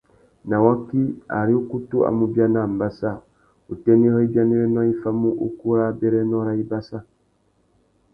[0.49, 1.01] Nà waki,
[1.39, 3.09] ari ukutu a mú biana ambassa,
[3.71, 6.99] utênê râ ibianéwénô i famú ukú râ abérénô râ ibassa.